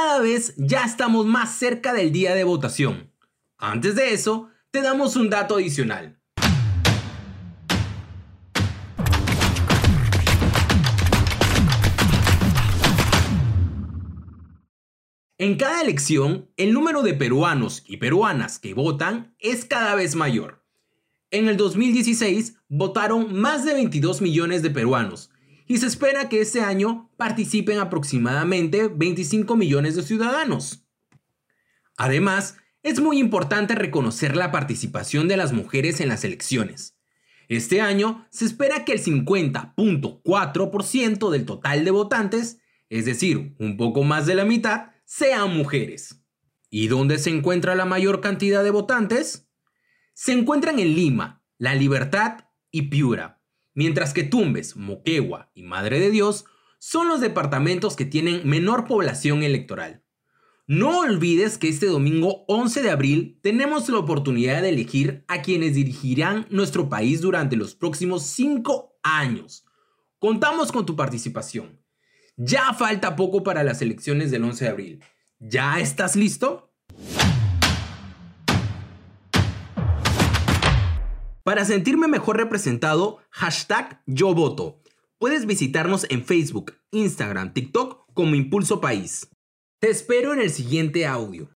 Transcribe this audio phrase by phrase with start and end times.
[0.00, 3.12] cada vez ya estamos más cerca del día de votación.
[3.56, 6.22] Antes de eso, te damos un dato adicional.
[15.36, 20.64] En cada elección, el número de peruanos y peruanas que votan es cada vez mayor.
[21.32, 25.32] En el 2016 votaron más de 22 millones de peruanos
[25.68, 30.84] y se espera que este año participen aproximadamente 25 millones de ciudadanos.
[31.98, 36.96] Además, es muy importante reconocer la participación de las mujeres en las elecciones.
[37.48, 44.04] Este año se espera que el 50.4% del total de votantes, es decir, un poco
[44.04, 46.22] más de la mitad, sean mujeres.
[46.70, 49.50] ¿Y dónde se encuentra la mayor cantidad de votantes?
[50.14, 53.37] Se encuentran en Lima, La Libertad y Piura,
[53.78, 56.46] mientras que Tumbes, Moquegua y Madre de Dios
[56.80, 60.02] son los departamentos que tienen menor población electoral.
[60.66, 65.76] No olvides que este domingo 11 de abril tenemos la oportunidad de elegir a quienes
[65.76, 69.64] dirigirán nuestro país durante los próximos 5 años.
[70.18, 71.80] Contamos con tu participación.
[72.36, 75.04] Ya falta poco para las elecciones del 11 de abril.
[75.38, 76.67] ¿Ya estás listo?
[81.48, 84.82] Para sentirme mejor representado, hashtag yo voto.
[85.16, 89.30] Puedes visitarnos en Facebook, Instagram, TikTok como Impulso País.
[89.80, 91.46] Te espero en el siguiente audio.